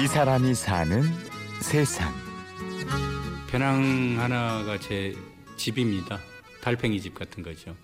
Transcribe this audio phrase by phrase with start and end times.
[0.00, 1.02] 이 사람이 사는
[1.60, 2.10] 세상.
[3.50, 5.14] 배낭 하나가 제
[5.58, 6.18] 집입니다.
[6.62, 7.76] 달팽이 집 같은 거죠.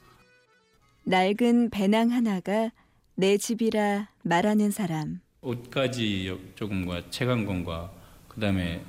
[1.04, 2.70] 낡은 배낭 하나가
[3.16, 5.20] 내 집이라 말하는 사람.
[5.42, 7.02] 옷가지 조금과
[7.44, 7.92] 권과
[8.28, 8.82] 그다음에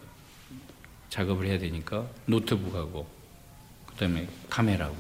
[1.10, 3.06] 작업을 해야 되니까 노트북하고
[3.88, 4.96] 그다음에 카메라고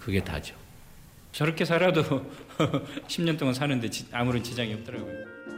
[0.00, 0.56] 그게 다죠.
[1.30, 2.02] 저렇게 살아도
[3.06, 5.14] 10년 동안 사는데 아무런 지장이 없더라고요.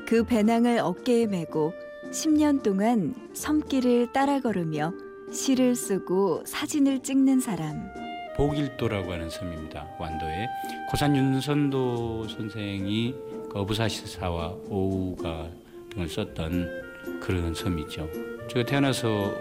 [0.06, 1.72] 그 배낭을 어깨에 메고
[2.14, 4.92] 10년 동안 섬길을 따라 걸으며
[5.32, 7.90] 시를 쓰고 사진을 찍는 사람.
[8.36, 9.86] 복일도라고 하는 섬입니다.
[9.98, 10.46] 완도에
[10.90, 13.14] 고산 윤선도 선생이
[13.50, 15.48] 그 어부사시사와 오우가
[15.90, 18.08] 등을 썼던 그런 섬이죠.
[18.48, 19.34] 제가 태어나서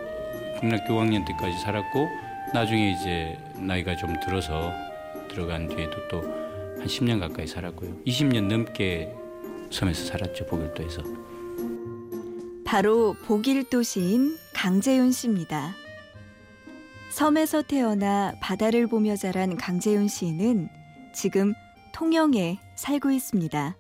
[0.59, 2.07] 중학교 5학년 때까지 살았고
[2.53, 4.71] 나중에 이제 나이가 좀 들어서
[5.29, 6.43] 들어간 뒤에도 또
[6.83, 8.01] 한 10년 가까이 살았고요.
[8.05, 9.13] 20년 넘게
[9.71, 10.45] 섬에서 살았죠.
[10.47, 11.01] 복일도에서.
[12.73, 15.75] 바로 복일도 시인 강재윤 씨입니다.
[17.11, 20.69] 섬에서 태어나 바다를 보며 자란 강재윤 시인은
[21.13, 21.53] 지금
[21.93, 23.77] 통영에 살고 있습니다.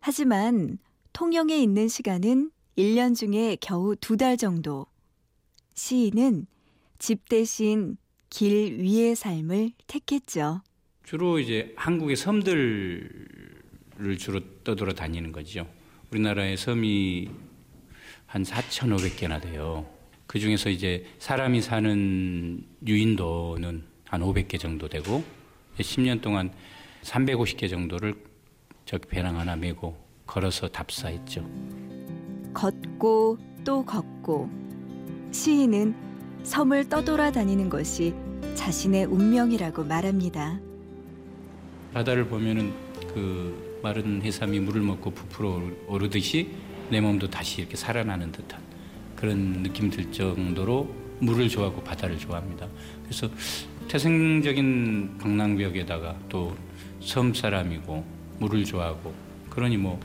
[0.00, 0.76] 하지만
[1.14, 4.84] 통영에 있는 시간은 1년 중에 겨우 두 달 정도.
[5.72, 6.46] 시인은
[6.98, 7.96] 집 대신
[8.28, 10.60] 길 위의 삶을 택했죠.
[11.02, 13.56] 주로 이제 한국의 섬들을
[14.18, 15.66] 주로 떠돌아 다니는 거죠.
[16.12, 17.30] 우리나라의 섬이
[18.26, 19.86] 한 4,500개나 돼요.
[20.26, 25.24] 그 중에서 이제 사람이 사는 유인도는 한 500개 정도 되고
[25.78, 26.52] 10년 동안
[27.02, 28.14] 350개 정도를
[28.84, 29.96] 저기 배낭 하나 메고
[30.26, 31.48] 걸어서 답사했죠.
[32.52, 34.50] 걷고 또 걷고
[35.30, 35.94] 시인은
[36.42, 38.14] 섬을 떠돌아다니는 것이
[38.54, 40.60] 자신의 운명이라고 말합니다.
[41.94, 42.72] 바다를 보면은
[43.14, 46.50] 그 마른 해삼이 물을 먹고 부풀어 오르듯이
[46.90, 48.60] 내 몸도 다시 이렇게 살아나는 듯한
[49.16, 52.66] 그런 느낌 들 정도로 물을 좋아하고 바다를 좋아합니다.
[53.04, 53.28] 그래서
[53.88, 56.54] 태생적인 방랑벽에다가 또
[57.04, 58.04] 섬 사람이고
[58.38, 59.12] 물을 좋아하고
[59.50, 59.98] 그러니 뭐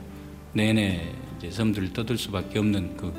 [0.52, 3.12] 내내 이제 섬들을 떠들 수밖에 없는 그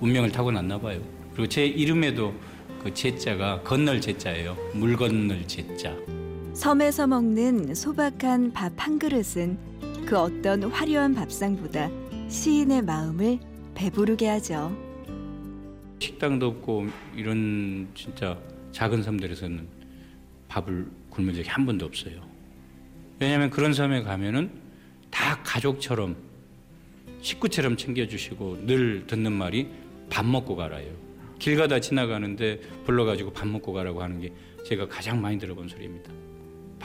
[0.00, 1.00] 운명을 타고났나 봐요.
[1.32, 2.34] 그리고 제 이름에도
[2.82, 4.56] 그 제자가 건널 제자예요.
[4.74, 5.94] 물 건널 제자.
[6.54, 9.56] 섬에서 먹는 소박한 밥 한 그릇은
[10.06, 11.90] 그 어떤 화려한 밥상보다
[12.28, 13.38] 시인의 마음을
[13.74, 14.76] 배부르게 하죠.
[15.98, 18.38] 식당도 없고 이런 진짜
[18.72, 19.66] 작은 섬들에서는
[20.48, 22.20] 밥을 굶은 적이 한 번도 없어요.
[23.18, 24.50] 왜냐하면 그런 섬에 가면은
[25.10, 26.16] 다 가족처럼
[27.22, 29.68] 식구처럼 챙겨주시고 늘 듣는 말이
[30.10, 30.92] 밥 먹고 가라요.
[31.38, 34.32] 길 가다 지나가는데 불러가지고 밥 먹고 가라고 하는 게
[34.66, 36.12] 제가 가장 많이 들어본 소리입니다.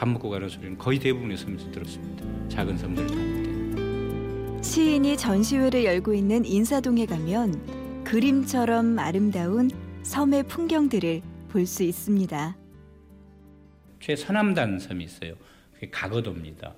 [0.00, 2.24] 밥 먹고 가는 소리는 거의 대부분의 섬에서 들었습니다.
[2.48, 3.74] 작은 섬들 다닐
[4.56, 4.62] 때.
[4.62, 9.70] 시인이 전시회를 열고 있는 인사동에 가면 그림처럼 아름다운
[10.02, 12.56] 섬의 풍경들을 볼 수 있습니다.
[14.00, 15.34] 최서남단 섬이 있어요.
[15.74, 16.74] 그게 가거도입니다.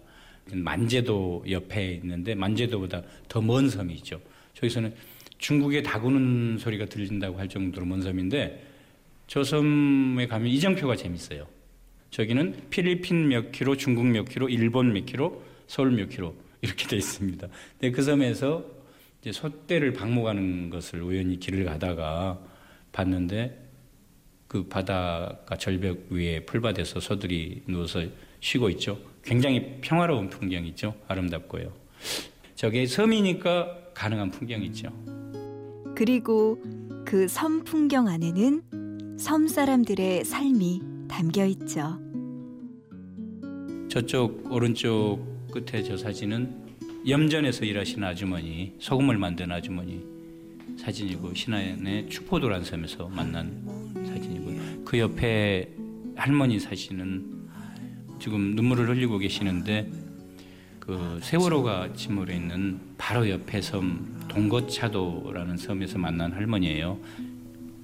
[0.51, 4.21] 만제도 옆에 있는데 만제도보다 더 먼 섬이죠.
[4.55, 4.93] 저기서는
[5.39, 8.67] 중국의 다구는 소리가 들린다고 할 정도로 먼 섬인데
[9.29, 11.47] 저 섬에 가면 이정표가 재밌어요.
[12.13, 16.97] 저기는 필리핀 몇 킬로, 중국 몇 킬로, 일본 몇 킬로, 서울 몇 킬로 이렇게 돼
[16.97, 17.49] 있습니다.
[17.81, 18.65] 근데 그 섬에서
[19.21, 22.39] 이제 소떼를 방목하는 것을 우연히 길을 가다가
[22.93, 23.59] 봤는데
[24.47, 28.05] 그 바다가 절벽 위에 풀밭에서 소들이 누워서
[28.41, 28.99] 쉬고 있죠.
[29.25, 30.95] 굉장히 평화로운 풍경이죠.
[31.09, 31.73] 아름답고요.
[32.57, 34.91] 저게 섬이니까 가능한 풍경이죠.
[35.97, 36.61] 그리고
[37.07, 42.01] 그 섬 풍경 안에는 섬 사람들의 삶이 담겨 있죠.
[43.91, 45.21] 저쪽 오른쪽
[45.53, 46.51] 끝에 저 사진은
[47.07, 50.03] 염전에서 일하시는 아주머니, 소금을 만든 아주머니
[50.79, 53.63] 사진이고 신안의 추포도란 섬에서 만난
[53.95, 54.85] 사진이고요.
[54.87, 55.69] 그 옆에
[56.17, 57.47] 할머니 사진은
[58.19, 59.91] 지금 눈물을 흘리고 계시는데
[60.81, 66.99] 그 세월호가 침몰해 있는 바로 옆에 섬 동거차도라는 섬에서 만난 할머니예요.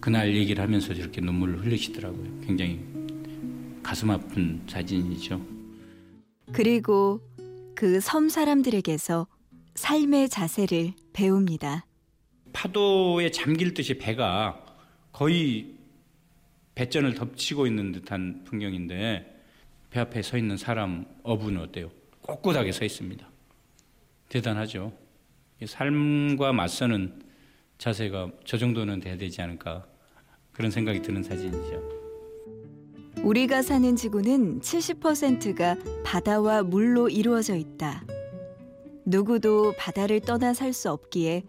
[0.00, 2.40] 그날 얘기를 하면서 저렇게 눈물을 흘리시더라고요.
[2.46, 2.80] 굉장히
[3.88, 5.40] 가슴 아픈 사진이죠.
[6.52, 7.23] 그리고
[7.75, 9.26] 그 섬 사람들에게서
[9.76, 11.87] 삶의 자세를 배웁니다.
[12.52, 14.62] 파도에 잠길 듯이 배가
[15.11, 15.75] 거의
[16.75, 19.43] 배전을 덮치고 있는 듯한 풍경인데
[19.88, 21.90] 배 앞에 서 있는 사람 어부는 어때요?
[22.20, 23.26] 꼿꼿하게 서 있습니다.
[24.29, 24.93] 대단하죠.
[25.64, 27.23] 삶과 맞서는
[27.79, 29.87] 자세가 저 정도는 돼야 되지 않을까
[30.52, 31.97] 그런 생각이 드는 사진이죠.
[33.24, 38.04] 우리가 사는 지구는 70%가 바다와 물로 이루어져 있다.
[39.04, 41.44] 누구도 바다를 떠나 살 수 없기에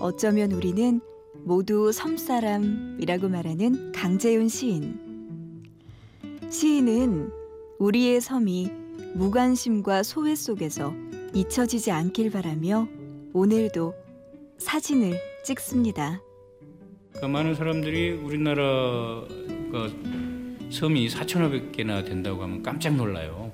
[0.00, 1.00] 어쩌면 우리는
[1.44, 4.98] 모두 섬사람이라고 말하는 강재윤 시인.
[6.50, 7.30] 시인은
[7.78, 8.70] 우리의 섬이
[9.14, 10.94] 무관심과 소외 속에서
[11.32, 12.86] 잊혀지지 않길 바라며
[13.32, 13.94] 오늘도
[14.58, 16.20] 사진을 찍습니다.
[17.10, 19.88] 그러니까 많은 사람들이 우리나라가
[20.74, 23.52] 섬이 4,500개나 된다고 하면 깜짝 놀라요.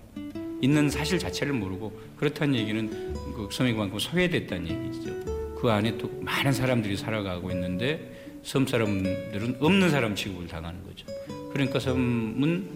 [0.63, 2.89] 있는 사실 자체를 모르고 그렇다는 얘기는
[3.35, 5.55] 그 섬이 그만큼 소외됐다는 얘기죠.
[5.61, 11.07] 그 안에 또 많은 사람들이 살아가고 있는데 섬 사람들은 없는 사람 취급을 당하는 거죠.
[11.53, 12.71] 그러니까 섬은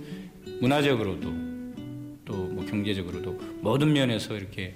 [0.61, 1.55] 문화적으로도
[2.27, 4.75] 또 뭐 경제적으로도 모든 면에서 이렇게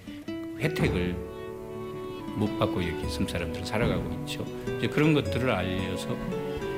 [0.60, 1.14] 혜택을
[2.36, 4.46] 못 받고 이렇게 섬 사람들은 살아가고 있죠.
[4.78, 6.16] 이제 그런 것들을 알려서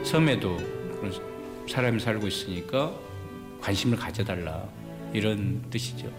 [0.02, 0.56] 섬에도
[0.98, 1.12] 그런
[1.69, 2.93] 사람이 살고 있으니까
[3.61, 4.65] 관심을 가져달라
[5.12, 6.11] 이런 뜻이죠.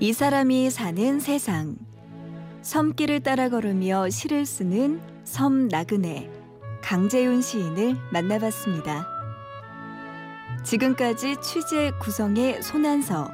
[0.00, 1.76] 이 사람이 사는 세상.
[2.62, 6.30] 섬길을 따라 걸으며 시를 쓰는 섬 나그네
[6.82, 9.06] 강재윤 시인을 만나봤습니다.
[10.64, 13.30] 지금까지 취재 구성의 손한서,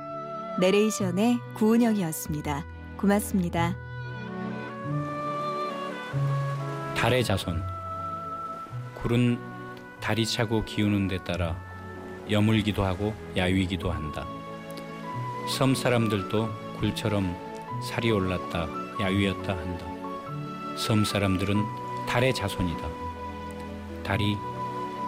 [0.61, 2.65] 내레이션의 구은영이었습니다.
[2.97, 3.77] 고맙습니다.
[6.97, 7.63] 달의 자손
[8.95, 9.56] 굴은
[10.07, 11.57] 달이 차고 기우는 데 따라
[12.31, 14.25] 여물기도 하고 야위기도 한다.
[15.49, 16.49] 섬 사람들도
[16.79, 17.37] 굴처럼
[17.83, 18.69] 살이 올랐다
[19.01, 19.85] 야위였다 한다.
[20.77, 21.57] 섬 사람들은
[22.07, 22.89] 달의 자손이다.
[24.05, 24.37] 달이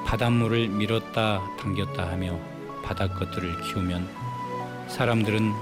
[0.05, 2.37] 바닷물을 밀었다 당겼다 하며
[2.83, 4.09] 바닷것들을 키우면
[4.89, 5.53] 사람들은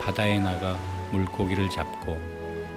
[0.00, 0.78] 바다에 나가
[1.12, 2.18] 물고기를 잡고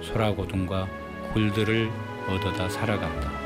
[0.02, 0.86] 소라고둥과
[1.32, 1.90] 굴들을
[2.28, 3.39] 얻어다 살아간다.